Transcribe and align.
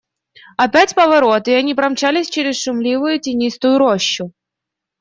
Опять 0.57 0.95
поворот, 0.95 1.47
и 1.47 1.51
они 1.53 1.75
промчались 1.75 2.27
через 2.31 2.59
шумливую 2.59 3.19
тенистую 3.21 3.77
рощу. 3.77 4.31